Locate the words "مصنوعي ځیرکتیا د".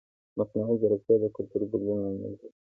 0.37-1.25